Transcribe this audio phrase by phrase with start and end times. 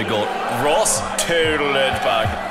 [0.00, 0.64] My god.
[0.64, 0.98] Ross
[1.28, 2.48] it back.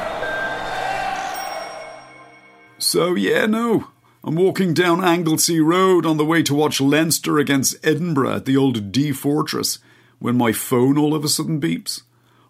[2.78, 3.88] So, yeah, no.
[4.24, 8.56] I'm walking down Anglesey Road on the way to watch Leinster against Edinburgh at the
[8.56, 9.80] old D Fortress
[10.20, 12.04] when my phone all of a sudden beeps.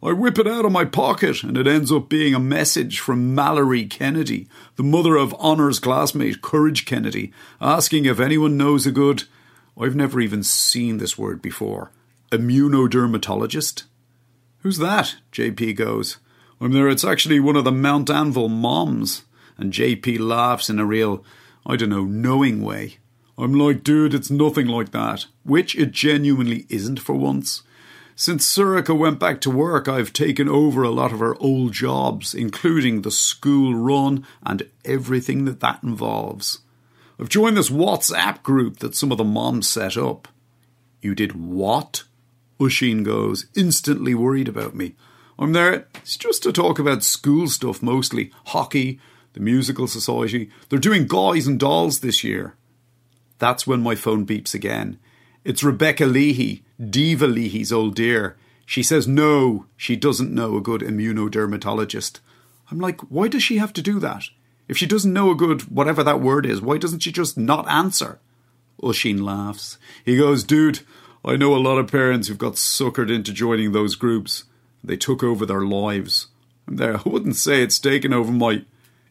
[0.03, 3.33] I whip it out of my pocket and it ends up being a message from
[3.33, 9.23] Mallory Kennedy, the mother of Honour's classmate Courage Kennedy, asking if anyone knows a good,
[9.80, 11.89] I've never even seen this word before,
[12.33, 13.83] immunodermatologist.
[14.61, 15.15] Who's that?
[15.31, 16.17] JP goes.
[16.59, 19.23] I'm there, it's actually one of the Mount Anville moms.
[19.57, 21.23] And JP laughs in a real,
[21.65, 22.97] I don't know, knowing way.
[23.37, 25.27] I'm like, dude, it's nothing like that.
[25.43, 27.63] Which it genuinely isn't for once.
[28.15, 32.33] Since Sorcha went back to work, I've taken over a lot of her old jobs,
[32.33, 36.59] including the school run and everything that that involves.
[37.17, 40.27] I've joined this WhatsApp group that some of the moms set up.
[41.02, 42.03] You did what?
[42.59, 44.95] Oisinn goes, instantly worried about me.
[45.37, 48.99] I'm there, it's just to talk about school stuff mostly hockey,
[49.33, 50.49] the musical society.
[50.67, 52.55] They're doing guys and dolls this year.
[53.37, 54.99] That's when my phone beeps again.
[55.45, 58.36] It's Rebecca Leahy, Diva Leahy's old dear.
[58.65, 62.19] She says no, she doesn't know a good immunodermatologist.
[62.69, 64.25] I'm like, why does she have to do that?
[64.67, 67.67] If she doesn't know a good whatever that word is, why doesn't she just not
[67.69, 68.19] answer?
[68.83, 69.77] Oisinn laughs.
[70.05, 70.81] He goes, dude,
[71.23, 74.45] I know a lot of parents who've got suckered into joining those groups.
[74.83, 76.27] They took over their lives.
[76.67, 78.63] I'm there, I wouldn't say it's taken over my.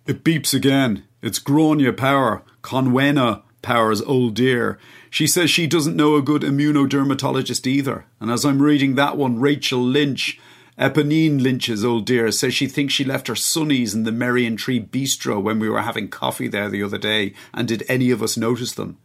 [0.06, 1.04] It beeps again.
[1.20, 4.78] It's Grania Power, Conwena Power's old dear.
[5.10, 8.06] She says she doesn't know a good immunodermatologist either.
[8.20, 10.40] And as I'm reading that one, Rachel Lynch,
[10.78, 14.80] Eponine Lynch's old dear, says she thinks she left her sunnies in the Merrion Tree
[14.80, 18.36] Bistro when we were having coffee there the other day, and did any of us
[18.36, 18.96] notice them?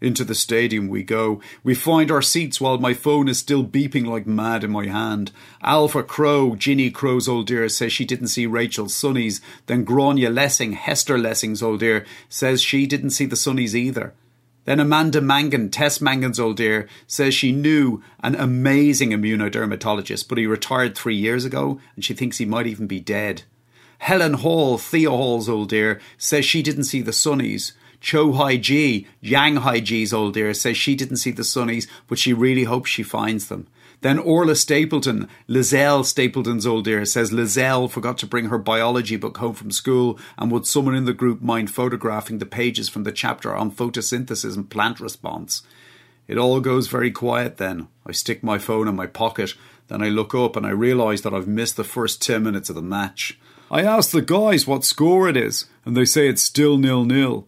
[0.00, 1.42] Into the stadium we go.
[1.62, 5.30] We find our seats while my phone is still beeping like mad in my hand.
[5.62, 9.42] Alva Crow, Ginny Crow's old dear, says she didn't see Rachel's sunnies.
[9.66, 14.14] Then Grania Lessing, Hester Lessing's old dear, says she didn't see the sunnies either.
[14.64, 20.46] Then Amanda Mangan, Tess Mangan's old dear, says she knew an amazing immunodermatologist, but he
[20.46, 23.42] retired three years ago, and she thinks he might even be dead.
[23.98, 27.72] Helen Hall, Thea Hall's old dear, says she didn't see the sunnies.
[28.00, 32.18] Cho Hai Ji, Yang Hai Ji's old dear, says she didn't see the sunnies, but
[32.18, 33.66] she really hopes she finds them.
[34.00, 39.36] Then Orla Stapleton, Lizelle Stapleton's old dear, says Lizelle forgot to bring her biology book
[39.36, 43.12] home from school and would someone in the group mind photographing the pages from the
[43.12, 45.62] chapter on photosynthesis and plant response.
[46.26, 47.88] It all goes very quiet then.
[48.06, 49.52] I stick my phone in my pocket,
[49.88, 52.76] then I look up and I realise that I've missed the first 10 minutes of
[52.76, 53.38] the match.
[53.70, 57.46] I ask the guys what score it is, and they say it's still nil nil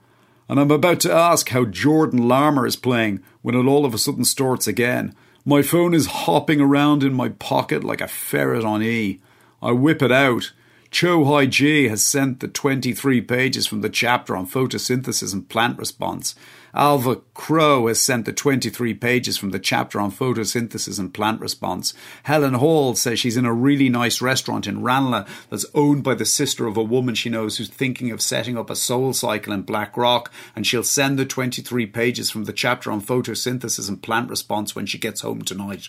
[0.52, 3.98] and I'm about to ask how Jordan Larmour is playing when it all of a
[3.98, 5.14] sudden starts again.
[5.46, 9.18] My phone is hopping around in my pocket like a ferret on E.
[9.62, 10.52] I whip it out.
[10.92, 15.78] Cho Hai Ji has sent the 23 pages from the chapter on photosynthesis and plant
[15.78, 16.34] response.
[16.74, 21.94] Alva Crow has sent the 23 pages from the chapter on photosynthesis and plant response.
[22.24, 26.26] Helen Hall says she's in a really nice restaurant in Ranelagh that's owned by the
[26.26, 29.62] sister of a woman she knows who's thinking of setting up a soul cycle in
[29.62, 34.76] Blackrock, and she'll send the 23 pages from the chapter on photosynthesis and plant response
[34.76, 35.88] when she gets home tonight.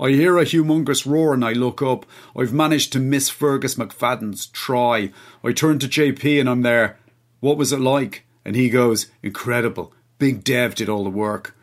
[0.00, 2.06] I hear a humongous roar and I look up.
[2.34, 5.12] I've managed to miss Fergus McFadden's try.
[5.44, 6.98] I turn to JP and I'm there.
[7.40, 8.24] What was it like?
[8.42, 9.92] And he goes, Incredible.
[10.18, 11.54] Big Dev did all the work.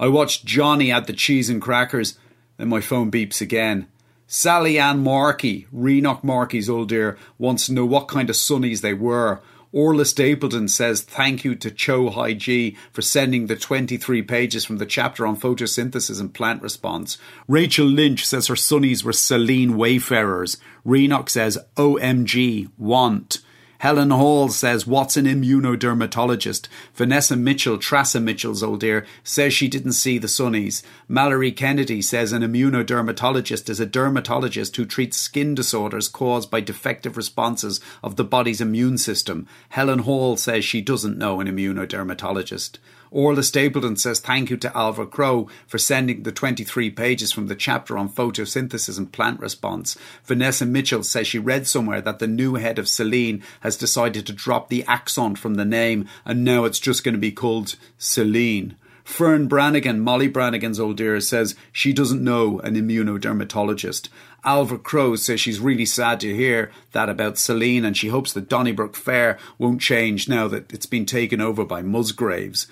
[0.00, 2.18] I watched Johnny add the cheese and crackers.
[2.56, 3.88] Then my phone beeps again.
[4.26, 8.94] Sally Ann Markey, Renock Markey's old dear, wants to know what kind of sunnies they
[8.94, 9.42] were.
[9.72, 14.76] Orla Stapleton says thank you to Cho Hai Ji for sending the 23 pages from
[14.76, 17.16] the chapter on photosynthesis and plant response.
[17.48, 20.58] Rachel Lynch says her sunnies were Celine wayfarers.
[20.86, 23.38] Renock says OMG, want.
[23.82, 26.68] Helen Hall says, What's an immunodermatologist?
[26.94, 30.84] Vanessa Mitchell, Trassa Mitchell's old dear, says she didn't see the sunnies.
[31.08, 37.16] Mallory Kennedy says an immunodermatologist is a dermatologist who treats skin disorders caused by defective
[37.16, 39.48] responses of the body's immune system.
[39.70, 42.78] Helen Hall says she doesn't know an immunodermatologist.
[43.12, 47.54] Orla Stapleton says thank you to Alva Crow for sending the 23 pages from the
[47.54, 49.98] chapter on photosynthesis and plant response.
[50.24, 54.32] Vanessa Mitchell says she read somewhere that the new head of Celine has decided to
[54.32, 58.76] drop the accent from the name and now it's just going to be called Celine.
[59.04, 64.08] Fern Brannigan, Molly Brannigan's old dear, says she doesn't know an immunodermatologist.
[64.44, 68.48] Alva Crow says she's really sad to hear that about Celine and she hopes that
[68.48, 72.66] Donnybrook Fair won't change now that it's been taken over by Musgraves.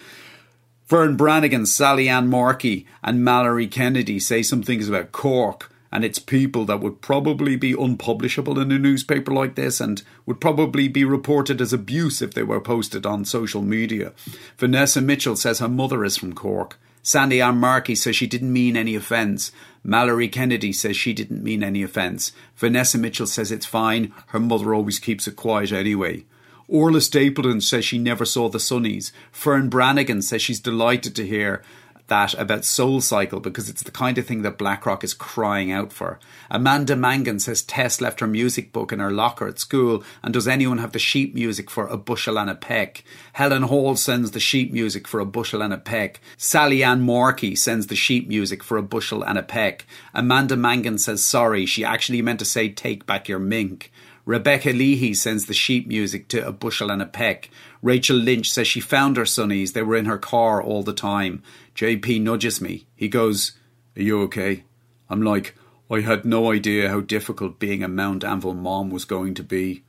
[0.91, 6.19] Fern Brannigan, Sally Ann Markey, and Mallory Kennedy say some things about Cork and its
[6.19, 11.05] people that would probably be unpublishable in a newspaper like this and would probably be
[11.05, 14.13] reported as abuse if they were posted on social media.
[14.59, 16.77] Vanessa Mitchell says her mother is from Cork.
[17.05, 19.53] Sandy Ann Markey says she didn't mean any offence.
[19.85, 22.33] Mallory Kennedy says she didn't mean any offence.
[22.57, 24.13] Vanessa Mitchell says it's fine.
[24.27, 26.25] Her mother always keeps it quiet anyway.
[26.71, 29.11] Orla Stapleton says she never saw the Sunnies.
[29.33, 31.63] Fern Brannigan says she's delighted to hear
[32.11, 35.93] that about Soul Cycle because it's the kind of thing that Blackrock is crying out
[35.93, 36.19] for.
[36.51, 40.47] Amanda Mangan says Tess left her music book in her locker at school and does
[40.47, 43.05] anyone have the sheet music for a bushel and a peck?
[43.33, 46.21] Helen Hall sends the sheet music for a bushel and a peck.
[46.37, 49.87] Sally Ann Markey sends the sheet music for a bushel and a peck.
[50.13, 53.91] Amanda Mangan says sorry, she actually meant to say take back your mink.
[54.31, 57.51] Rebecca Leahy sends the sheet music to a bushel and a peck.
[57.83, 59.73] Rachel Lynch says she found her sunnies.
[59.73, 61.43] They were in her car all the time.
[61.75, 62.87] JP nudges me.
[62.95, 63.59] He goes,
[63.97, 64.63] Are you okay?
[65.09, 65.57] I'm like,
[65.91, 69.83] I had no idea how difficult being a Mount Anville mom was going to be.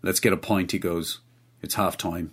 [0.00, 1.20] Let's get a pint, he goes.
[1.60, 2.32] It's half time.